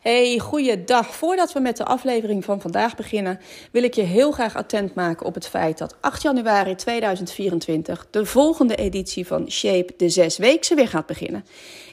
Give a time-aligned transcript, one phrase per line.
[0.00, 1.14] Hey, goeiedag.
[1.14, 3.40] Voordat we met de aflevering van vandaag beginnen,
[3.72, 8.26] wil ik je heel graag attent maken op het feit dat 8 januari 2024 de
[8.26, 11.44] volgende editie van Shape de zesweekse weer gaat beginnen.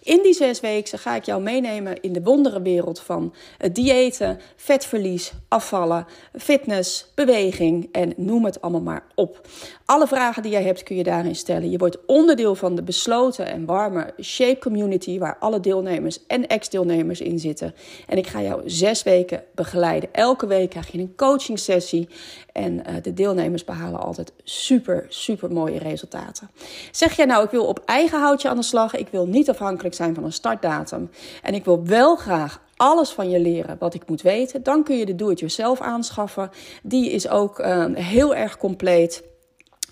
[0.07, 3.33] In die zes weken ga ik jou meenemen in de wonderenwereld van
[3.71, 9.47] diëten, vetverlies, afvallen, fitness, beweging en noem het allemaal maar op.
[9.85, 11.69] Alle vragen die jij hebt kun je daarin stellen.
[11.69, 17.21] Je wordt onderdeel van de besloten en warme Shape community waar alle deelnemers en ex-deelnemers
[17.21, 17.75] in zitten.
[18.07, 20.09] En ik ga jou zes weken begeleiden.
[20.13, 22.09] Elke week krijg je een coaching sessie
[22.51, 26.49] en uh, de deelnemers behalen altijd super, super mooie resultaten.
[26.91, 29.95] Zeg jij nou, ik wil op eigen houtje aan de slag, ik wil niet afhankelijk
[29.97, 31.09] zijn van een startdatum.
[31.41, 34.63] En ik wil wel graag alles van je leren wat ik moet weten.
[34.63, 36.49] Dan kun je de do-it-yourself aanschaffen.
[36.83, 39.23] Die is ook uh, heel erg compleet.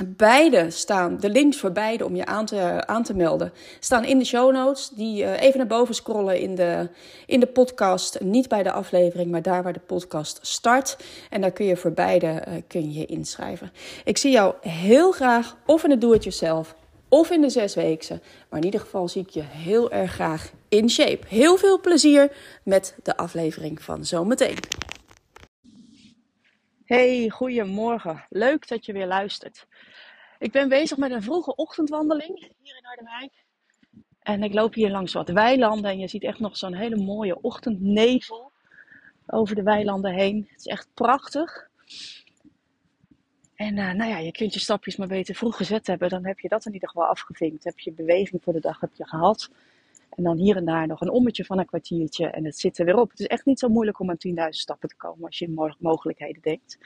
[0.06, 4.20] Beide staan, de links voor beide om je aan te, aan te melden, staan in
[4.20, 4.90] de show notes.
[4.90, 6.90] Die uh, even naar boven scrollen in de,
[7.26, 8.20] in de podcast.
[8.20, 10.98] Niet bij de aflevering, maar daar waar de podcast start.
[11.30, 13.72] En daar kun je voor beide uh, kun je inschrijven.
[14.04, 16.76] Ik zie jou heel graag of in de do-it-yourself
[17.16, 18.22] of in de zesweekse.
[18.50, 21.28] Maar in ieder geval zie ik je heel erg graag in shape.
[21.28, 22.32] Heel veel plezier
[22.64, 24.58] met de aflevering van zometeen.
[26.86, 28.26] Hey, goedemorgen.
[28.30, 29.68] Leuk dat je weer luistert.
[30.40, 33.32] Ik ben bezig met een vroege ochtendwandeling hier in Harderwijk.
[34.20, 37.42] En ik loop hier langs wat weilanden en je ziet echt nog zo'n hele mooie
[37.42, 38.52] ochtendnevel
[39.28, 40.48] over de weilanden heen.
[40.50, 41.70] Het is echt prachtig.
[43.56, 46.10] En uh, nou ja, je kunt je stapjes maar beter vroeg gezet hebben.
[46.10, 47.64] Dan heb je dat in ieder geval afgevinkt.
[47.64, 49.50] Heb je beweging voor de dag heb je gehad.
[50.10, 52.28] En dan hier en daar nog een ommetje van een kwartiertje.
[52.28, 53.10] En het zit er weer op.
[53.10, 55.76] Het is echt niet zo moeilijk om aan 10.000 stappen te komen als je in
[55.80, 56.78] mogelijkheden denkt.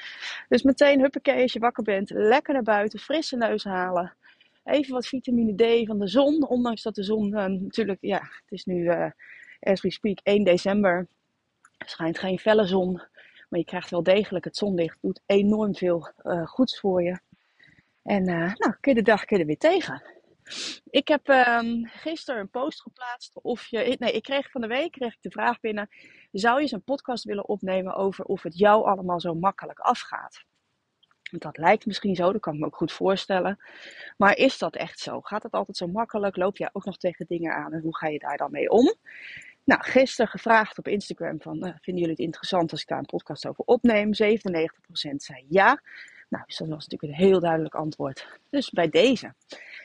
[0.50, 2.10] Dus meteen huppakee als je wakker bent.
[2.10, 3.00] Lekker naar buiten.
[3.00, 4.14] Frisse neus halen.
[4.64, 6.48] Even wat vitamine D van de zon.
[6.48, 9.06] Ondanks dat de zon uh, natuurlijk, ja, het is nu uh,
[9.60, 11.08] as we speak 1 december.
[11.78, 13.02] Er schijnt geen felle zon.
[13.50, 14.98] Maar je krijgt wel degelijk het zonlicht.
[15.02, 17.20] Doet enorm veel uh, goeds voor je.
[18.04, 20.04] En uh, nou, kun je de dag je er weer tegen.
[20.90, 23.40] Ik heb um, gisteren een post geplaatst.
[23.42, 25.90] Of je, nee, ik kreeg van de week kreeg ik de vraag binnen.
[26.32, 30.44] Zou je eens een podcast willen opnemen over of het jou allemaal zo makkelijk afgaat?
[31.32, 33.60] Want dat lijkt misschien zo, dat kan ik me ook goed voorstellen.
[34.18, 35.22] Maar is dat echt zo?
[35.22, 36.36] Gaat het altijd zo makkelijk?
[36.36, 38.94] Loop jij ook nog tegen dingen aan en hoe ga je daar dan mee om?
[39.70, 43.06] Nou, gisteren gevraagd op Instagram van, uh, vinden jullie het interessant als ik daar een
[43.06, 44.14] podcast over opneem?
[44.14, 45.82] 97% zei ja.
[46.30, 48.40] Nou, dus dat was natuurlijk een heel duidelijk antwoord.
[48.50, 49.34] Dus bij deze.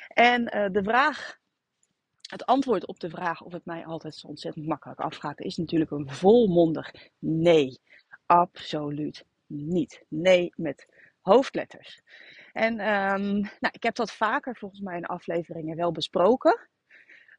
[0.09, 1.39] En uh, de vraag,
[2.21, 5.91] het antwoord op de vraag of het mij altijd zo ontzettend makkelijk afgaat, is natuurlijk
[5.91, 7.79] een volmondig nee.
[8.27, 10.05] Absoluut niet.
[10.09, 10.87] Nee met
[11.21, 12.01] hoofdletters.
[12.53, 16.69] En um, nou, ik heb dat vaker volgens mij in afleveringen wel besproken.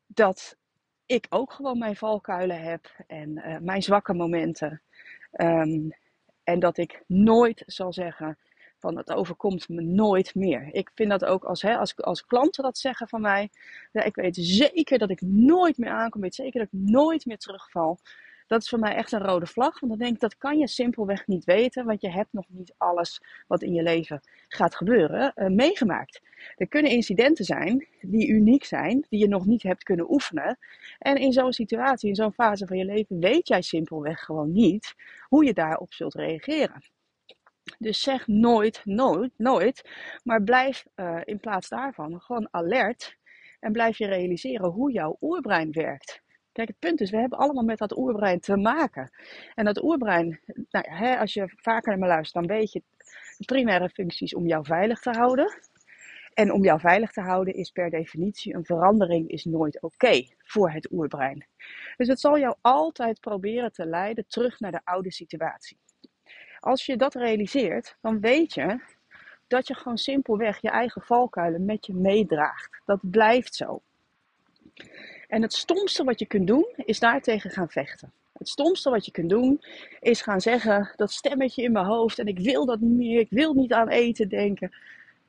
[0.08, 0.58] Dat
[1.06, 4.82] ik ook gewoon mijn valkuilen heb en uh, mijn zwakke momenten.
[5.32, 5.94] Um,
[6.44, 8.38] en dat ik nooit zal zeggen
[8.80, 10.70] van het overkomt me nooit meer.
[10.72, 13.50] Ik vind dat ook als, hè, als, als klanten dat zeggen van mij.
[13.92, 16.24] Ja, ik weet zeker dat ik nooit meer aankom.
[16.24, 18.00] Ik weet zeker dat ik nooit meer terugval.
[18.48, 19.80] Dat is voor mij echt een rode vlag.
[19.80, 21.86] Want dan denk ik, dat kan je simpelweg niet weten.
[21.86, 26.22] Want je hebt nog niet alles wat in je leven gaat gebeuren uh, meegemaakt.
[26.56, 30.58] Er kunnen incidenten zijn die uniek zijn, die je nog niet hebt kunnen oefenen.
[31.00, 34.96] En in zo'n situatie, in zo'n fase van je leven, weet jij simpelweg gewoon niet
[35.28, 36.84] hoe je daarop zult reageren.
[37.80, 39.90] Dus zeg nooit, nooit, nooit.
[40.24, 43.18] Maar blijf uh, in plaats daarvan gewoon alert.
[43.60, 46.24] En blijf je realiseren hoe jouw oerbrein werkt.
[46.56, 49.12] Kijk, het punt is, we hebben allemaal met dat oerbrein te maken.
[49.56, 50.40] En dat oerbrein,
[50.70, 52.82] nou hè, als je vaker naar me luistert, dan weet je,
[53.38, 55.60] de primaire functie is om jou veilig te houden.
[56.34, 60.72] En om jou veilig te houden is per definitie een verandering is nooit oké voor
[60.72, 61.46] het oerbrein.
[61.98, 65.78] Dus het zal jou altijd proberen te leiden terug naar de oude situatie.
[66.60, 68.80] Als je dat realiseert, dan weet je
[69.48, 72.82] dat je gewoon simpelweg je eigen valkuilen met je meedraagt.
[72.86, 73.82] Dat blijft zo.
[75.28, 78.12] En het stomste wat je kunt doen, is daartegen gaan vechten.
[78.38, 79.62] Het stomste wat je kunt doen,
[80.00, 83.30] is gaan zeggen, dat stemmetje in mijn hoofd en ik wil dat niet meer, ik
[83.30, 84.76] wil niet aan eten denken.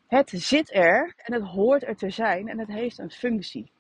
[0.07, 3.71] Het zit er en het hoort er te zijn en het heeft een functie.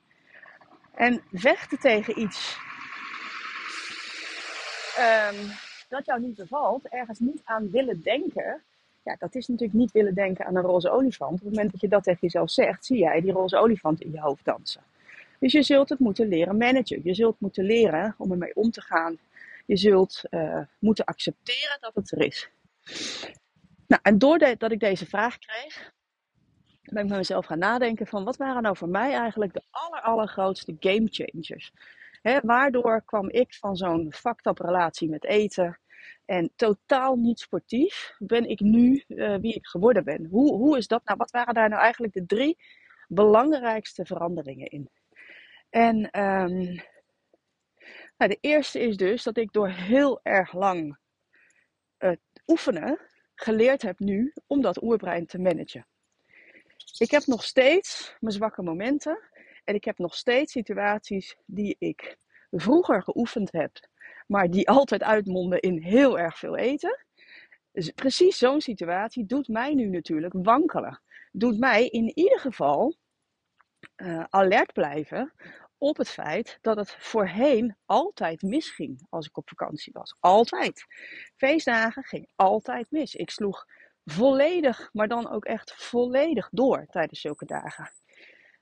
[0.95, 2.59] En vechten tegen iets
[4.99, 5.51] um,
[5.89, 8.63] dat jou niet bevalt, ergens niet aan willen denken.
[9.03, 11.33] Ja, dat is natuurlijk niet willen denken aan een roze olifant.
[11.33, 14.13] Op het moment dat je dat tegen jezelf zegt, zie jij die roze olifant in
[14.13, 14.83] je hoofd dansen.
[15.39, 17.01] Dus je zult het moeten leren managen.
[17.05, 19.19] Je zult moeten leren om ermee om te gaan.
[19.67, 22.51] Je zult uh, moeten accepteren dat het er is.
[23.87, 25.93] Nou, en doordat ik deze vraag kreeg,
[26.83, 30.01] ben ik met mezelf gaan nadenken van wat waren nou voor mij eigenlijk de aller,
[30.01, 31.73] allergrootste game changers.
[32.43, 35.79] Waardoor kwam ik van zo'n fucked relatie met eten
[36.25, 40.27] en totaal niet sportief, ben ik nu uh, wie ik geworden ben.
[40.31, 41.19] Hoe, hoe is dat nou?
[41.19, 42.59] Wat waren daar nou eigenlijk de drie
[43.09, 44.91] belangrijkste veranderingen in?
[45.77, 46.81] En um,
[48.17, 50.99] nou, de eerste is dus dat ik door heel erg lang
[51.99, 52.13] uh,
[52.47, 53.01] oefenen
[53.35, 55.87] geleerd heb nu om dat oerbrein te managen.
[56.99, 59.19] Ik heb nog steeds mijn zwakke momenten
[59.65, 62.17] en ik heb nog steeds situaties die ik
[62.51, 63.89] vroeger geoefend heb,
[64.27, 67.05] maar die altijd uitmonden in heel erg veel eten.
[67.95, 71.01] Precies zo'n situatie doet mij nu natuurlijk wankelen.
[71.33, 72.97] Doet mij in ieder geval
[73.97, 75.33] uh, alert blijven
[75.79, 80.17] op het feit dat het voorheen altijd misging als ik op vakantie was.
[80.21, 80.87] Altijd.
[81.37, 83.15] Feestdagen ging altijd mis.
[83.15, 83.67] Ik sloeg
[84.05, 87.93] volledig, maar dan ook echt volledig door tijdens zulke dagen.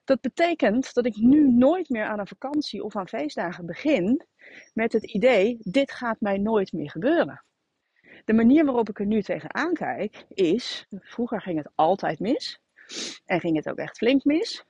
[0.05, 4.27] Dat betekent dat ik nu nooit meer aan een vakantie of aan feestdagen begin
[4.75, 7.45] met het idee: dit gaat mij nooit meer gebeuren.
[8.25, 12.61] De manier waarop ik er nu tegenaan kijk is: vroeger ging het altijd mis
[13.25, 14.65] en ging het ook echt flink mis.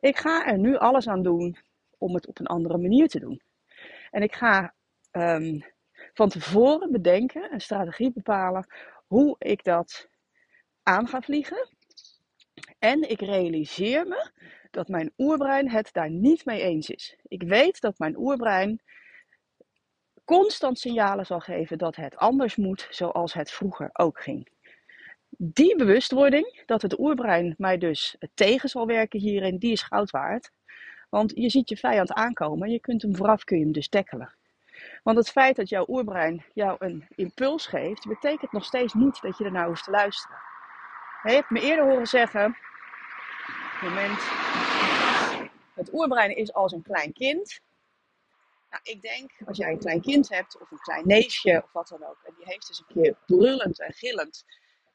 [0.00, 1.56] Ik ga er nu alles aan doen
[1.98, 3.42] om het op een andere manier te doen.
[4.10, 4.74] En ik ga
[5.12, 5.64] um,
[6.12, 8.66] van tevoren bedenken, een strategie bepalen
[9.06, 10.08] hoe ik dat
[10.82, 11.68] aan ga vliegen.
[12.78, 14.30] En ik realiseer me
[14.70, 17.16] dat mijn oerbrein het daar niet mee eens is.
[17.22, 18.82] Ik weet dat mijn oerbrein
[20.24, 24.48] constant signalen zal geven dat het anders moet zoals het vroeger ook ging.
[25.36, 30.50] Die bewustwording, dat het oerbrein mij dus tegen zal werken hierin, die is goud waard.
[31.14, 33.88] Want je ziet je vijand aankomen en je kunt hem vooraf kun je hem dus
[33.88, 34.34] tackelen.
[35.02, 39.38] Want het feit dat jouw oerbrein jou een impuls geeft, betekent nog steeds niet dat
[39.38, 40.36] je er nou hoeft te luisteren.
[41.22, 42.56] Je hebt me eerder horen zeggen,
[43.82, 44.20] moment,
[45.74, 47.60] het oerbrein is als een klein kind.
[48.70, 51.88] Nou, ik denk, als jij een klein kind hebt, of een klein neefje, of wat
[51.88, 54.44] dan ook, en die heeft dus een keer brullend en gillend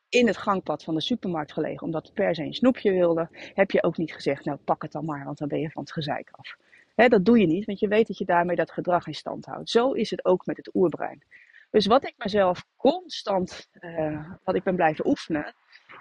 [0.09, 3.83] in het gangpad van de supermarkt gelegen, omdat per se een snoepje wilde, heb je
[3.83, 6.29] ook niet gezegd, nou pak het dan maar, want dan ben je van het gezeik
[6.31, 6.55] af.
[6.95, 9.69] dat doe je niet, want je weet dat je daarmee dat gedrag in stand houdt.
[9.69, 11.23] Zo is het ook met het oerbrein.
[11.71, 15.53] Dus wat ik mezelf constant, uh, wat ik ben blijven oefenen,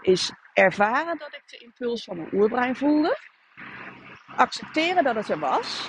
[0.03, 3.19] is ervaren dat ik de impuls van mijn oerbrein voelde.
[4.37, 5.89] Accepteren dat het er was.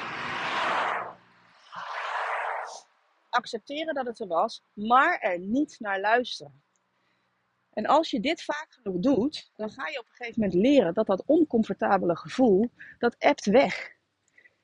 [3.30, 6.62] Accepteren dat het er was, maar er niet naar luisteren.
[7.74, 10.94] En als je dit vaak genoeg doet, dan ga je op een gegeven moment leren
[10.94, 13.98] dat dat oncomfortabele gevoel, dat ebt weg.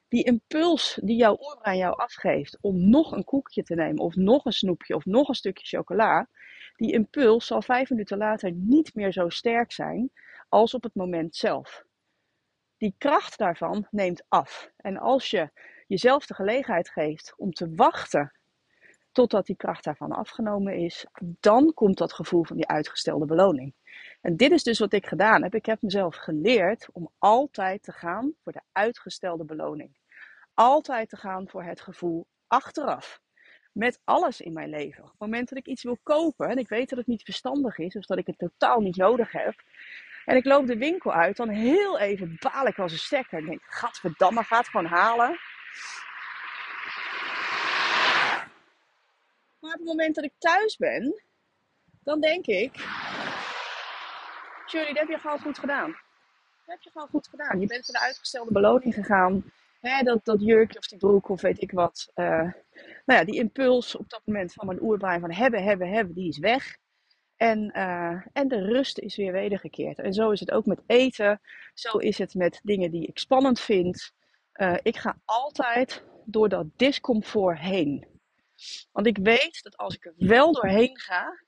[0.07, 4.46] Die impuls die jouw oerbrein jou afgeeft om nog een koekje te nemen, of nog
[4.46, 6.30] een snoepje, of nog een stukje chocola,
[6.75, 10.12] die impuls zal vijf minuten later niet meer zo sterk zijn
[10.50, 11.84] als op het moment zelf.
[12.78, 14.72] Die kracht daarvan neemt af.
[14.78, 15.50] En als je
[15.88, 18.31] jezelf de gelegenheid geeft om te wachten
[19.16, 21.06] totdat die kracht daarvan afgenomen is,
[21.40, 23.74] dan komt dat gevoel van die uitgestelde beloning.
[24.22, 25.56] En dit is dus wat ik gedaan heb.
[25.56, 29.98] Ik heb mezelf geleerd om altijd te gaan voor de uitgestelde beloning.
[30.54, 33.20] Altijd te gaan voor het gevoel achteraf.
[33.72, 35.04] Met alles in mijn leven.
[35.04, 37.78] Op het moment dat ik iets wil kopen en ik weet dat het niet verstandig
[37.78, 39.54] is, of dat ik het totaal niet nodig heb.
[40.26, 43.40] En ik loop de winkel uit, dan heel even baal ik als een stekker.
[43.40, 45.38] En denk, gadverdamme, ga het gewoon halen.
[49.66, 51.24] Maar op het moment dat ik thuis ben,
[52.04, 52.75] dan denk ik,
[54.68, 55.92] Shirley, dat heb je gewoon goed gedaan.
[56.58, 57.60] Dat heb je gewoon goed gedaan.
[57.60, 59.51] Je bent voor de uitgestelde beloning gegaan.
[59.82, 62.12] Hè, dat, dat jurkje of die broek of weet ik wat.
[62.16, 62.25] Uh,
[63.06, 66.28] nou ja, die impuls op dat moment van mijn oerbrein van hebben, hebben, hebben, die
[66.28, 66.78] is weg.
[67.36, 70.00] En, uh, en de rust is weer wedergekeerd.
[70.00, 71.42] En zo is het ook met eten.
[71.74, 74.12] Zo is het met dingen die ik spannend vind.
[74.54, 78.14] Uh, ik ga altijd door dat discomfort heen.
[78.92, 81.44] Want ik weet dat als ik er wel doorheen ga,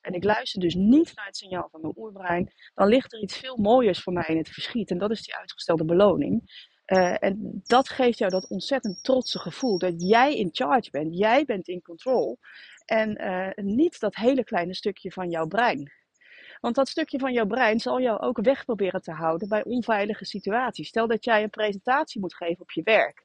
[0.00, 3.36] en ik luister dus niet naar het signaal van mijn oerbrein, dan ligt er iets
[3.36, 4.90] veel mooiers voor mij in het verschiet.
[4.90, 6.66] En dat is die uitgestelde beloning.
[6.86, 11.44] Uh, en dat geeft jou dat ontzettend trotse gevoel dat jij in charge bent, jij
[11.44, 12.38] bent in control.
[12.84, 15.92] En uh, niet dat hele kleine stukje van jouw brein.
[16.60, 20.24] Want dat stukje van jouw brein zal jou ook weg proberen te houden bij onveilige
[20.24, 20.88] situaties.
[20.88, 23.24] Stel dat jij een presentatie moet geven op je werk.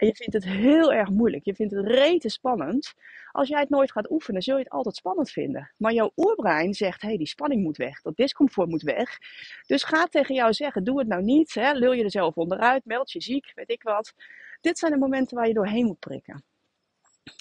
[0.00, 1.44] En je vindt het heel erg moeilijk.
[1.44, 2.94] Je vindt het rete spannend.
[3.32, 5.72] Als jij het nooit gaat oefenen, zul je het altijd spannend vinden.
[5.76, 8.02] Maar jouw oerbrein zegt, hé, hey, die spanning moet weg.
[8.02, 9.18] Dat discomfort moet weg.
[9.66, 11.54] Dus ga tegen jou zeggen, doe het nou niet.
[11.54, 11.72] Hè?
[11.72, 14.14] Lul je er zelf onderuit, meld je ziek, weet ik wat.
[14.60, 16.44] Dit zijn de momenten waar je doorheen moet prikken.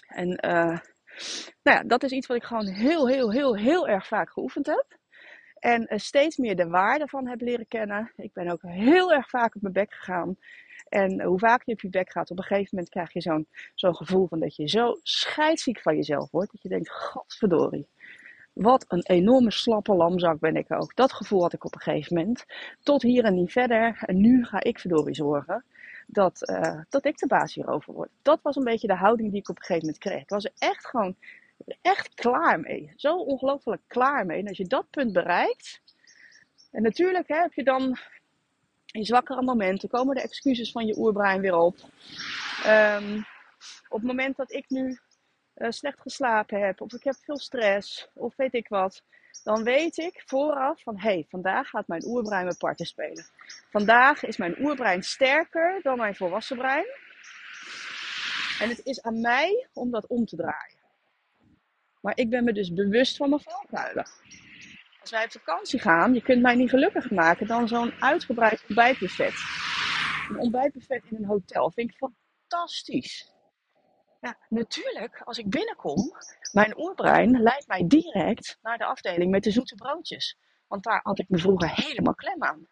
[0.08, 0.80] En uh,
[1.64, 4.66] nou ja, dat is iets wat ik gewoon heel, heel, heel, heel erg vaak geoefend
[4.66, 4.98] heb.
[5.60, 8.12] En uh, steeds meer de waarde van heb leren kennen.
[8.16, 10.38] Ik ben ook heel erg vaak op mijn bek gegaan.
[10.90, 13.22] En hoe vaker je op je bek gaat, op een gegeven moment krijg je
[13.76, 16.52] zo'n gevoel van dat je zo scheidsziek van jezelf wordt.
[16.52, 17.88] Dat je denkt, godverdorie.
[18.54, 20.96] Wat een enorme slappe lamzak ben ik ook.
[20.96, 22.46] Dat gevoel had ik op een gegeven moment.
[22.84, 24.04] Tot hier en niet verder.
[24.06, 25.64] En nu ga ik verdorie zorgen
[26.08, 28.10] dat, uh, dat ik de baas hierover word.
[28.22, 30.22] Dat was een beetje de houding die ik op een gegeven moment kreeg.
[30.22, 31.16] Ik was er echt gewoon
[31.82, 32.94] echt klaar mee.
[32.96, 34.40] Zo ongelooflijk klaar mee.
[34.40, 35.82] En als je dat punt bereikt.
[36.72, 37.98] En natuurlijk hè, heb je dan
[38.92, 41.76] in zwakkere momenten komen de excuses van je oerbrein weer op.
[42.68, 43.26] Um,
[43.90, 45.00] op het moment dat ik nu
[45.56, 49.04] uh, slecht geslapen heb, of ik heb veel stress, of weet ik wat,
[49.44, 53.26] dan weet ik vooraf van hé, hey, vandaag gaat mijn oerbrein mijn parten spelen.
[53.72, 56.86] Vandaag is mijn oerbrein sterker dan mijn volwassen brein.
[58.60, 60.78] En het is aan mij om dat om te draaien.
[62.02, 64.06] Maar ik ben me dus bewust van mijn valkuilen.
[65.10, 69.34] Als wij op vakantie gaan, je kunt mij niet gelukkiger maken dan zo'n uitgebreid ontbijtbuffet.
[70.30, 73.34] Een ontbijtbuffet in een hotel vind ik fantastisch.
[74.22, 76.12] Ja, natuurlijk, als ik binnenkom,
[76.52, 80.38] mijn oerbrein leidt mij direct naar de afdeling met de zoete broodjes.
[80.68, 82.68] Want daar had ik me vroeger helemaal klem aan.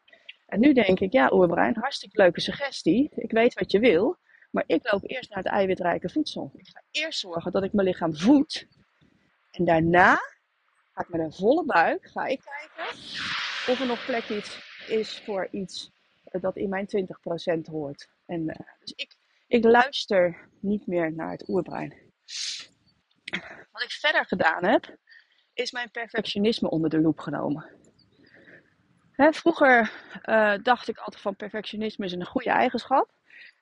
[0.45, 3.09] En nu denk ik, ja oerbrein, hartstikke leuke suggestie.
[3.15, 4.17] Ik weet wat je wil.
[4.51, 6.51] Maar ik loop eerst naar het eiwitrijke voedsel.
[6.55, 8.67] Ik ga eerst zorgen dat ik mijn lichaam voed.
[9.51, 10.19] En daarna
[11.07, 12.93] met een volle buik ga ik kijken
[13.67, 15.91] of er nog plek iets is voor iets
[16.31, 16.87] dat in mijn
[17.57, 18.09] 20% hoort.
[18.25, 19.15] En, uh, dus ik,
[19.47, 21.93] ik luister niet meer naar het oerbrein.
[23.71, 24.97] Wat ik verder gedaan heb,
[25.53, 27.71] is mijn perfectionisme onder de loep genomen.
[29.11, 29.91] Hè, vroeger
[30.25, 33.11] uh, dacht ik altijd van perfectionisme is een goede eigenschap.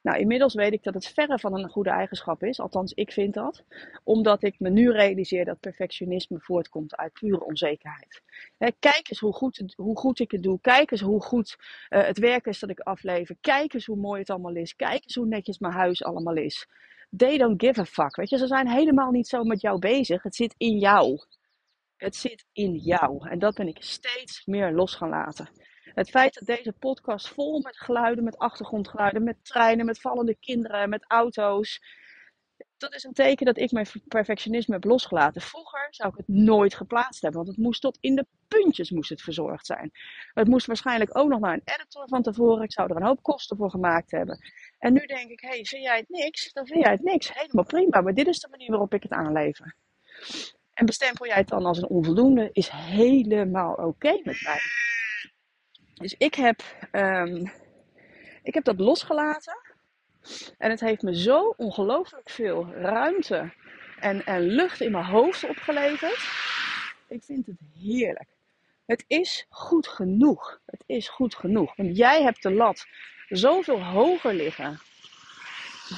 [0.05, 2.59] Nou, inmiddels weet ik dat het verre van een goede eigenschap is.
[2.59, 3.63] Althans, ik vind dat.
[4.03, 8.21] Omdat ik me nu realiseer dat perfectionisme voortkomt uit pure onzekerheid.
[8.57, 10.59] kijk eens hoe goed, hoe goed ik het doe.
[10.61, 11.57] Kijk eens hoe goed
[11.89, 13.37] uh, het werk is dat ik aflever.
[13.41, 14.75] Kijk eens hoe mooi het allemaal is.
[14.75, 16.67] Kijk eens hoe netjes mijn huis allemaal is.
[17.17, 18.15] They don't give a fuck.
[18.15, 20.23] Weet je, ze zijn helemaal niet zo met jou bezig.
[20.23, 21.19] Het zit in jou.
[21.97, 23.29] Het zit in jou.
[23.29, 25.49] En dat ben ik steeds meer los gaan laten.
[25.95, 30.89] Het feit dat deze podcast vol met geluiden, met achtergrondgeluiden, met treinen, met vallende kinderen,
[30.89, 31.83] met auto's.
[32.77, 35.41] Dat is een teken dat ik mijn perfectionisme heb losgelaten.
[35.41, 39.09] Vroeger zou ik het nooit geplaatst hebben, want het moest tot in de puntjes moest
[39.09, 39.91] het verzorgd zijn.
[40.33, 42.63] Het moest waarschijnlijk ook nog naar een editor van tevoren.
[42.63, 44.39] Ik zou er een hoop kosten voor gemaakt hebben.
[44.79, 46.53] En nu denk ik, hey, vind jij het niks?
[46.53, 47.33] Dan vind jij het niks.
[47.33, 49.75] Helemaal prima, maar dit is de manier waarop ik het aanlever.
[50.73, 54.59] En bestempel jij het dan als een onvoldoende, is helemaal oké met mij.
[55.95, 56.61] Dus ik heb,
[56.91, 57.51] um,
[58.43, 59.57] ik heb dat losgelaten.
[60.57, 63.53] En het heeft me zo ongelooflijk veel ruimte
[63.99, 66.29] en, en lucht in mijn hoofd opgeleverd.
[67.07, 68.29] Ik vind het heerlijk.
[68.85, 70.59] Het is goed genoeg.
[70.65, 71.75] Het is goed genoeg.
[71.75, 72.85] Want jij hebt de lat
[73.27, 74.79] zoveel hoger liggen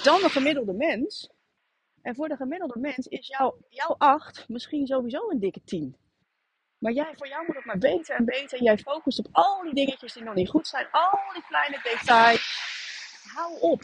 [0.03, 1.29] dan de gemiddelde mens.
[2.01, 5.95] En voor de gemiddelde mens is jouw, jouw 8 misschien sowieso een dikke 10.
[6.77, 8.63] Maar jij, voor jou moet het maar beter en beter.
[8.63, 10.87] Jij focust op al die dingetjes die nog niet goed zijn.
[10.91, 12.65] Al die kleine details.
[13.33, 13.81] Hou op.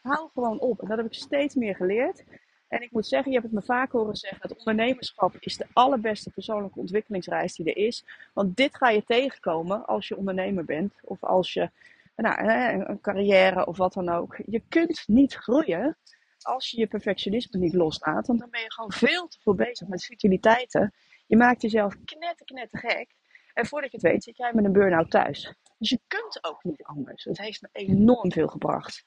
[0.00, 0.82] Hou gewoon op.
[0.82, 2.24] En dat heb ik steeds meer geleerd.
[2.68, 5.66] En ik moet zeggen, je hebt het me vaak horen zeggen, het ondernemerschap is de
[5.72, 8.04] allerbeste persoonlijke ontwikkelingsreis die er is.
[8.32, 11.70] Want dit ga je tegenkomen als je ondernemer bent of als je
[12.16, 12.48] nou,
[12.88, 14.36] een carrière of wat dan ook.
[14.46, 15.96] Je kunt niet groeien
[16.42, 19.88] als je je perfectionisme niet loslaat, want dan ben je gewoon veel te veel bezig
[19.88, 20.92] met futiliteiten
[21.30, 23.14] je maakt jezelf knetter, knetter gek.
[23.54, 25.54] En voordat je het weet zit jij met een burn-out thuis.
[25.78, 27.24] Dus je kunt ook niet anders.
[27.24, 29.04] Het heeft me enorm veel gebracht.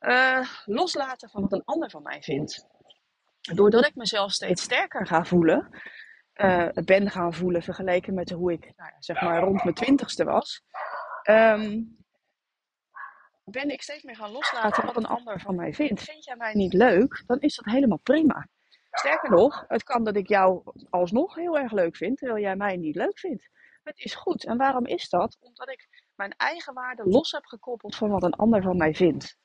[0.00, 2.66] Uh, loslaten van wat een ander van mij vindt.
[3.40, 5.68] Doordat ik mezelf steeds sterker ga voelen,
[6.34, 10.24] uh, ben gaan voelen vergeleken met hoe ik nou ja, zeg maar rond mijn twintigste
[10.24, 10.62] was,
[11.30, 11.96] um,
[13.44, 16.02] ben ik steeds meer gaan loslaten wat een ander van mij vindt.
[16.02, 18.48] Vind jij mij niet leuk, dan is dat helemaal prima.
[18.98, 22.76] Sterker nog, het kan dat ik jou alsnog heel erg leuk vind, terwijl jij mij
[22.76, 23.48] niet leuk vindt.
[23.82, 24.44] Het is goed.
[24.44, 25.36] En waarom is dat?
[25.40, 29.36] Omdat ik mijn eigen waarde los heb gekoppeld van wat een ander van mij vindt.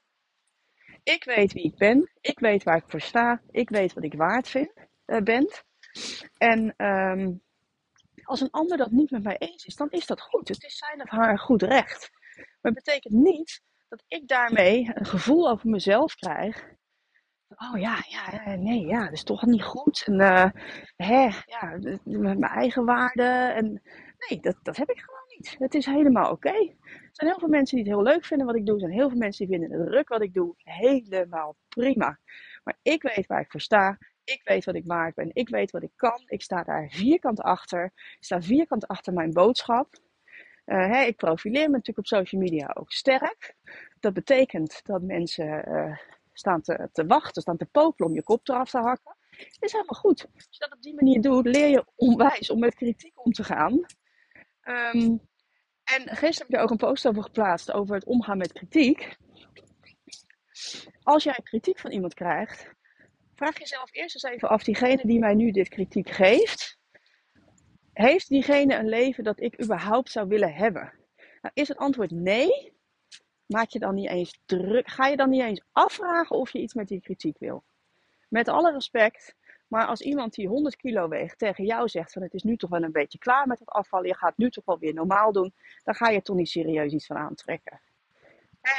[1.04, 2.12] Ik weet wie ik ben.
[2.22, 3.42] Ik weet waar ik voor sta.
[3.50, 4.72] Ik weet wat ik waard vind,
[5.06, 5.48] uh, ben.
[6.38, 7.34] En ehm,
[8.24, 10.48] als een ander dat niet met mij eens is, dan is dat goed.
[10.48, 12.10] Het is zijn of haar goed recht.
[12.36, 16.71] Maar het betekent niet dat ik daarmee een gevoel over mezelf krijg
[17.62, 20.04] oh ja, ja, nee, ja, dat is toch niet goed.
[20.06, 20.50] En uh,
[20.96, 23.24] hè, ja, mijn eigen waarde.
[23.56, 23.82] En
[24.18, 25.56] nee, dat, dat heb ik gewoon niet.
[25.60, 26.50] Het is helemaal oké.
[26.50, 28.76] Er zijn heel veel mensen die het heel leuk vinden wat ik doe.
[28.76, 30.54] Er zijn heel veel mensen die vinden het druk wat ik doe.
[30.58, 32.20] Helemaal prima.
[32.64, 33.98] Maar ik weet waar ik voor sta.
[34.24, 35.30] Ik weet wat ik waard ben.
[35.34, 36.24] Ik weet wat ik kan.
[36.26, 37.86] Ik sta daar vierkant achter.
[37.96, 39.88] Ik sta vierkant achter mijn boodschap.
[40.66, 43.56] Uh, ik profileer me natuurlijk op social media ook sterk.
[44.00, 45.98] dat betekent dat mensen uh,
[46.42, 49.16] staan te, te wachten, staan te popelen om je kop eraf te hakken.
[49.60, 50.28] Is helemaal goed.
[50.36, 53.44] Als je dat op die manier doet, leer je onwijs om met kritiek om te
[53.44, 53.74] gaan.
[54.64, 55.22] Um,
[55.84, 59.18] en gisteren heb je ook een post over geplaatst over het omgaan met kritiek.
[61.04, 62.70] Als jij kritiek van iemand krijgt,
[63.36, 66.78] vraag jezelf eerst eens even af, diegene die mij nu dit kritiek geeft,
[67.94, 70.94] heeft diegene een leven dat ik überhaupt zou willen hebben?
[71.42, 72.74] Nou, is het antwoord nee?
[73.52, 74.88] Maak je dan niet eens druk?
[74.88, 77.64] Ga je dan niet eens afvragen of je iets met die kritiek wil?
[78.30, 79.36] Met alle respect,
[79.68, 82.70] maar als iemand die 100 kilo weegt tegen jou zegt van het is nu toch
[82.70, 85.54] wel een beetje klaar met het afvallen, je gaat nu toch wel weer normaal doen,
[85.84, 87.80] dan ga je toch niet serieus iets van aantrekken.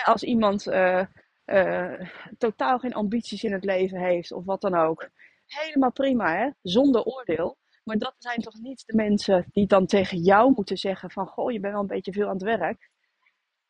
[0.05, 1.05] Als iemand uh,
[1.47, 2.01] uh,
[2.39, 5.09] totaal geen ambities in het leven heeft of wat dan ook,
[5.47, 7.57] helemaal prima hè, zonder oordeel.
[7.85, 11.53] Maar dat zijn toch niet de mensen die dan tegen jou moeten zeggen van goh,
[11.53, 12.91] je bent wel een beetje veel aan het werk.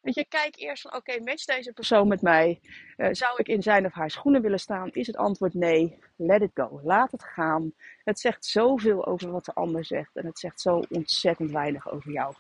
[0.02, 2.61] Weet je, kijk eerst van oké, matcht deze persoon met mij?
[2.97, 4.90] Uh, zou ik in zijn of haar schoenen willen staan?
[4.90, 5.99] Is het antwoord nee?
[6.16, 6.80] Let it go.
[6.82, 7.73] Laat het gaan.
[8.04, 10.16] Het zegt zoveel over wat de ander zegt.
[10.16, 12.35] En het zegt zo ontzettend weinig over jou.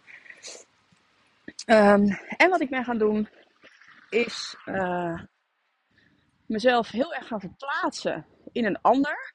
[1.66, 3.28] Um, en wat ik ben gaan doen,
[4.10, 5.20] is uh,
[6.46, 9.34] mezelf heel erg gaan verplaatsen in een ander.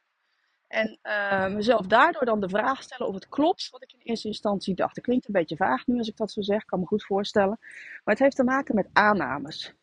[0.67, 4.27] En uh, mezelf daardoor dan de vraag stellen of het klopt wat ik in eerste
[4.27, 4.95] instantie dacht.
[4.95, 7.57] Het klinkt een beetje vaag nu als ik dat zo zeg, kan me goed voorstellen.
[7.59, 9.73] Maar het heeft te maken met aannames.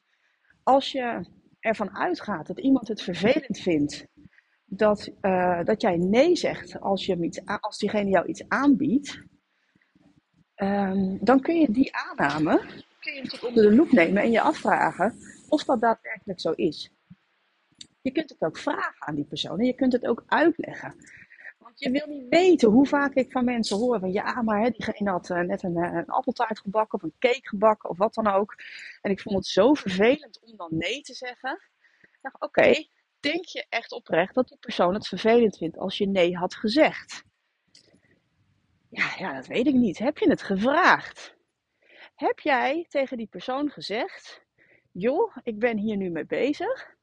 [0.62, 1.26] Als je
[1.60, 4.06] ervan uitgaat dat iemand het vervelend vindt
[4.64, 9.22] dat, uh, dat jij nee zegt als, je iets, als diegene jou iets aanbiedt,
[10.56, 15.14] um, dan kun je die aanname kun je onder de loep nemen en je afvragen
[15.48, 16.93] of dat daadwerkelijk zo is.
[18.04, 20.94] Je kunt het ook vragen aan die persoon en je kunt het ook uitleggen.
[21.58, 24.70] Want je wil niet weten hoe vaak ik van mensen hoor van ja, maar hè,
[24.70, 28.14] diegene had uh, net een, uh, een, appeltaart gebakken of een cake gebakken of wat
[28.14, 28.54] dan ook.
[29.00, 31.62] En ik vond het zo vervelend om dan nee te zeggen.
[32.20, 32.87] Dacht, oké,
[33.20, 37.25] denk je echt oprecht dat die persoon het vervelend vindt als je nee had gezegd?
[38.88, 39.98] Ja, ja, dat weet ik niet.
[39.98, 41.35] Heb je het gevraagd?
[42.14, 44.42] Heb jij tegen die persoon gezegd,
[44.92, 46.93] joh, ik ben hier nu mee bezig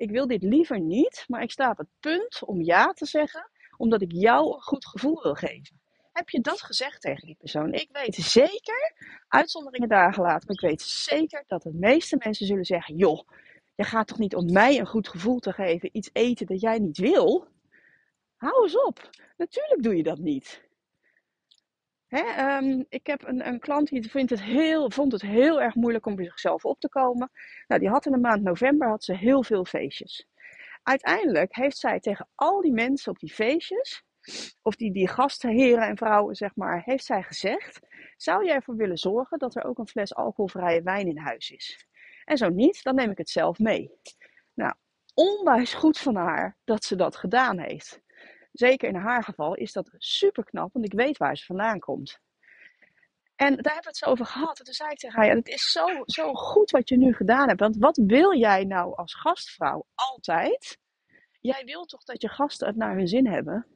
[0.00, 3.50] ik wil dit liever niet, maar ik sta op het punt om ja te zeggen,
[3.76, 5.80] omdat ik jou een goed gevoel wil geven.
[6.12, 7.72] Heb je dat gezegd tegen die persoon?
[7.72, 8.94] Ik weet zeker,
[9.28, 13.28] uitzonderingen daar gelaten, maar ik weet zeker dat de meeste mensen zullen zeggen: joh,
[13.74, 16.78] je gaat toch niet om mij een goed gevoel te geven, iets eten dat jij
[16.78, 17.46] niet wil?
[18.36, 19.10] Hou eens op.
[19.36, 20.68] Natuurlijk doe je dat niet.
[22.10, 25.74] Hè, um, ik heb een, een, klant die vindt het heel, vond het heel erg
[25.74, 27.30] moeilijk om bij zichzelf op te komen.
[27.66, 30.26] Nou, die had in de maand november had ze heel veel feestjes.
[30.82, 34.04] Uiteindelijk heeft zij tegen al die mensen op die feestjes,
[34.62, 37.80] of die, die gastheren en vrouwen zeg maar, heeft zij gezegd:
[38.16, 41.86] Zou jij ervoor willen zorgen dat er ook een fles alcoholvrije wijn in huis is?
[42.24, 43.90] En zo niet, dan neem ik het zelf mee.
[44.54, 44.74] Nou,
[45.14, 48.00] onwijs goed van haar dat ze dat gedaan heeft
[48.52, 52.20] zeker in haar geval, is dat super knap, want ik weet waar ze vandaan komt.
[53.36, 54.58] En daar hebben we het zo over gehad.
[54.58, 57.48] En toen zei ik tegen haar, het is zo, zo goed wat je nu gedaan
[57.48, 57.60] hebt.
[57.60, 60.78] Want wat wil jij nou als gastvrouw altijd?
[61.40, 63.66] Jij wilt toch dat je gasten het naar hun zin hebben?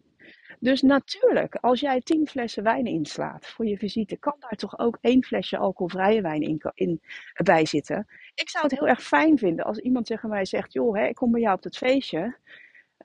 [0.61, 4.99] Dus natuurlijk, als jij tien flessen wijn inslaat voor je visite, kan daar toch ook
[5.01, 7.01] één flesje alcoholvrije wijn in, in,
[7.45, 8.07] bij zitten.
[8.35, 11.15] Ik zou het heel erg fijn vinden als iemand tegen mij zegt, joh, hè, ik
[11.15, 12.37] kom bij jou op dat feestje.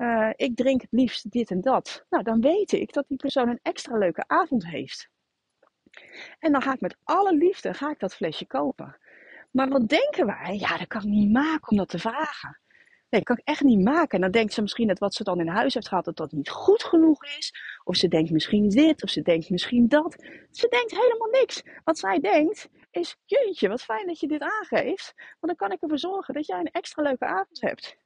[0.02, 2.06] Uh, ik drink het liefst dit en dat.
[2.10, 5.10] Nou, dan weet ik dat die persoon een extra leuke avond heeft.
[6.40, 8.98] En dan ga ik met alle liefde ga ik dat flesje kopen.
[9.52, 10.58] Maar wat denken wij?
[10.60, 12.60] Ja, dat kan ik niet maken om dat te vragen.
[13.10, 14.10] Nee, dat kan ik echt niet maken.
[14.10, 16.32] En dan denkt ze misschien dat wat ze dan in huis heeft gehad, dat dat
[16.32, 17.54] niet goed genoeg is.
[17.84, 20.16] Of ze denkt misschien dit, of ze denkt misschien dat.
[20.52, 21.64] Ze denkt helemaal niks.
[21.84, 25.14] Wat zij denkt is, jeetje, wat fijn dat je dit aangeeft.
[25.16, 27.98] Want dan kan ik ervoor zorgen dat jij een extra leuke avond hebt.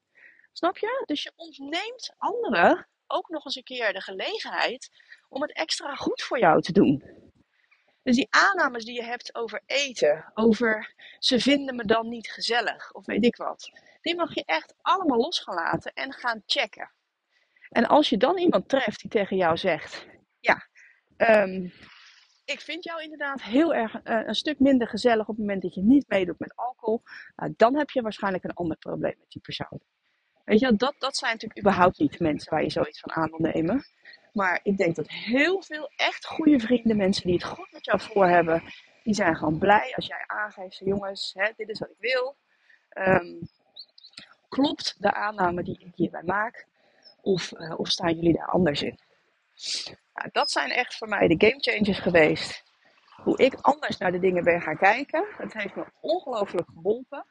[0.53, 1.03] Snap je?
[1.05, 4.89] Dus je ontneemt anderen ook nog eens een keer de gelegenheid
[5.29, 7.21] om het extra goed voor jou te doen.
[8.03, 12.91] Dus die aannames die je hebt over eten, over ze vinden me dan niet gezellig
[12.91, 16.91] of weet ik wat, die mag je echt allemaal los gaan laten en gaan checken.
[17.69, 20.05] En als je dan iemand treft die tegen jou zegt:
[20.39, 20.67] Ja,
[21.17, 21.73] um,
[22.45, 25.73] ik vind jou inderdaad heel erg uh, een stuk minder gezellig op het moment dat
[25.73, 27.01] je niet meedoet met alcohol,
[27.35, 29.81] nou, dan heb je waarschijnlijk een ander probleem met die persoon.
[30.43, 33.51] Weet je, dat, dat zijn natuurlijk überhaupt niet mensen waar je zoiets van aan wil
[33.51, 33.85] nemen.
[34.33, 37.99] Maar ik denk dat heel veel echt goede vrienden, mensen die het goed met jou
[38.01, 38.63] voor hebben,
[39.03, 42.35] die zijn gewoon blij als jij aangeeft, jongens, hè, dit is wat ik wil.
[42.97, 43.39] Um,
[44.49, 46.65] klopt de aanname die ik hierbij maak?
[47.21, 48.99] Of, uh, of staan jullie daar anders in?
[50.13, 52.63] Nou, dat zijn echt voor mij de game changers geweest.
[53.15, 55.25] Hoe ik anders naar de dingen ben gaan kijken.
[55.37, 57.25] Het heeft me ongelooflijk geholpen.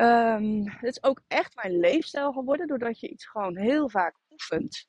[0.00, 4.88] Um, het is ook echt mijn leefstijl geworden, doordat je iets gewoon heel vaak oefent.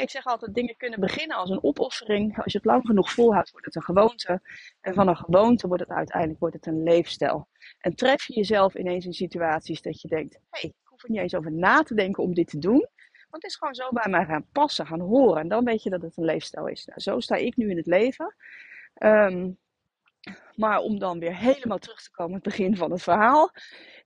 [0.00, 2.36] ik zeg altijd, dingen kunnen beginnen als een opoffering.
[2.42, 4.42] Als je het lang genoeg volhoudt, wordt het een gewoonte.
[4.80, 7.48] En van een gewoonte wordt het uiteindelijk wordt het een leefstijl.
[7.78, 11.10] En tref je jezelf ineens in situaties dat je denkt, hé, hey, ik hoef er
[11.10, 12.88] niet eens over na te denken om dit te doen.
[13.30, 15.42] Want het is gewoon zo bij mij gaan passen, gaan horen.
[15.42, 16.84] En dan weet je dat het een leefstijl is.
[16.84, 18.34] Nou, zo sta ik nu in het leven.
[18.98, 19.58] Um,
[20.56, 23.50] maar om dan weer helemaal terug te komen, het begin van het verhaal.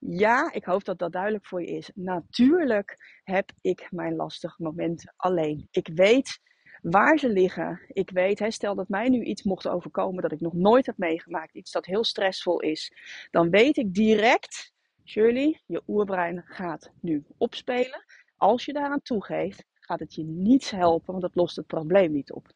[0.01, 1.91] Ja, ik hoop dat dat duidelijk voor je is.
[1.95, 5.69] Natuurlijk heb ik mijn lastige momenten alleen.
[5.71, 6.41] Ik weet
[6.83, 7.81] waar ze liggen.
[7.89, 11.55] Ik weet, stel dat mij nu iets mocht overkomen dat ik nog nooit heb meegemaakt,
[11.55, 12.93] iets dat heel stressvol is,
[13.31, 14.73] dan weet ik direct,
[15.05, 18.05] Shirley, je oerbrein gaat nu opspelen.
[18.37, 22.33] Als je daaraan toegeeft, gaat het je niets helpen, want dat lost het probleem niet
[22.33, 22.49] op.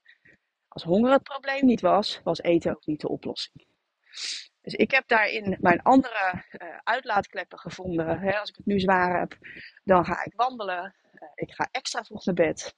[0.72, 3.66] Als honger het probleem niet was, was eten ook niet de oplossing.
[4.60, 8.38] Dus ik heb daarin mijn andere uh, uitlaatkleppen gevonden.
[8.40, 9.36] Als ik het nu zwaar heb,
[9.84, 10.94] dan ga ik wandelen.
[11.14, 12.74] Uh, ik ga extra vroeg naar bed.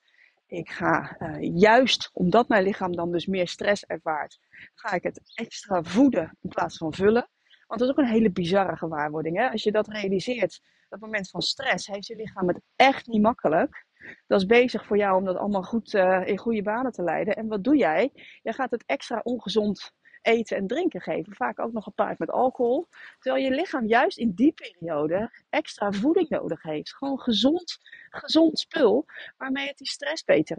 [0.47, 4.39] Ik ga uh, juist, omdat mijn lichaam dan dus meer stress ervaart,
[4.75, 7.29] ga ik het extra voeden in plaats van vullen.
[7.67, 9.37] Want dat is ook een hele bizarre gewaarwording.
[9.37, 9.51] Hè?
[9.51, 13.87] Als je dat realiseert, dat moment van stress, heeft je lichaam het echt niet makkelijk.
[14.27, 17.37] Dat is bezig voor jou om dat allemaal goed uh, in goede banen te leiden.
[17.37, 18.11] En wat doe jij?
[18.43, 19.93] Jij gaat het extra ongezond
[20.25, 21.35] eten en drinken geven.
[21.35, 22.88] Vaak ook nog gepaard met alcohol.
[23.19, 26.97] Terwijl je lichaam juist in die periode extra voeding nodig heeft.
[26.97, 27.79] Gewoon gezond,
[28.11, 29.07] gezond spul.
[29.37, 30.59] Waarmee het die stress beter,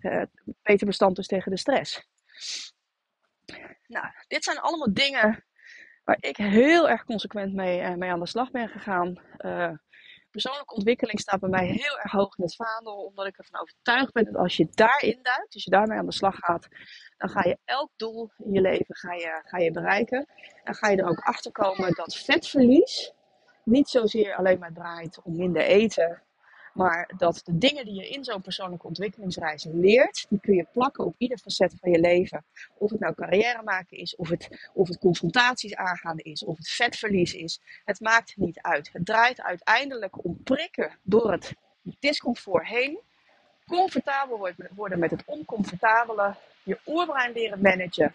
[0.00, 0.22] uh,
[0.62, 2.08] beter bestand is tegen de stress.
[3.86, 5.44] Nou, dit zijn allemaal dingen
[6.04, 9.20] waar ik heel erg consequent mee, mee aan de slag ben gegaan
[10.34, 12.94] persoonlijke ontwikkeling staat bij mij heel erg hoog in het vaandel.
[12.94, 16.12] Omdat ik ervan overtuigd ben dat als je daarin duikt, als je daarmee aan de
[16.12, 16.68] slag gaat,
[17.16, 20.26] dan ga je elk doel in je leven ga je, ga je bereiken.
[20.64, 23.12] En ga je er ook achter komen dat vetverlies
[23.64, 26.22] niet zozeer alleen maar draait om minder eten.
[26.74, 31.04] Maar dat de dingen die je in zo'n persoonlijke ontwikkelingsreis leert, die kun je plakken
[31.04, 32.44] op ieder facet van je leven.
[32.78, 36.68] Of het nou carrière maken is, of het, of het confrontaties aangaan is, of het
[36.68, 37.60] vetverlies is.
[37.84, 38.90] Het maakt niet uit.
[38.92, 41.54] Het draait uiteindelijk om prikken door het
[42.00, 42.98] discomfort heen.
[43.66, 46.34] Comfortabel worden met het oncomfortabele.
[46.62, 48.14] Je oerbrein leren managen.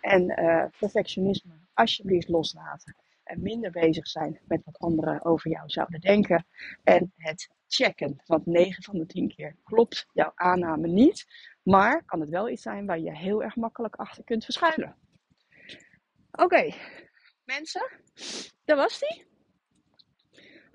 [0.00, 2.96] En uh, perfectionisme alsjeblieft loslaten.
[3.28, 6.46] En minder bezig zijn met wat anderen over jou zouden denken.
[6.82, 8.22] En het checken.
[8.26, 11.26] Want 9 van de 10 keer klopt jouw aanname niet.
[11.62, 14.96] Maar kan het wel iets zijn waar je heel erg makkelijk achter kunt verschuilen.
[16.30, 16.72] Oké,
[17.44, 17.90] mensen,
[18.64, 19.26] dat was die.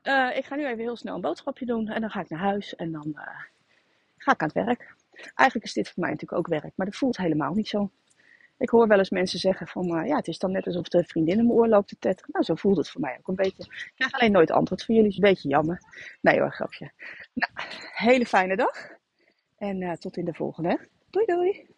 [0.04, 2.40] Uh, ik ga nu even heel snel een boodschapje doen en dan ga ik naar
[2.40, 3.42] huis en dan uh,
[4.18, 4.96] ga ik aan het werk.
[5.14, 7.92] Eigenlijk is dit voor mij natuurlijk ook werk, maar dat voelt helemaal niet zo.
[8.58, 11.04] Ik hoor wel eens mensen zeggen van, uh, ja, het is dan net alsof de
[11.04, 12.32] vriendin in mijn oor loopt te tetteren.
[12.32, 13.64] Nou, zo voelt het voor mij ook een beetje.
[13.64, 15.82] Ik krijg alleen nooit antwoord van jullie, is een beetje jammer.
[16.22, 16.92] Nee hoor, grapje.
[17.34, 17.52] Nou,
[17.94, 18.92] hele fijne dag.
[19.58, 20.90] En uh, tot in de volgende.
[21.10, 21.73] Doei doei.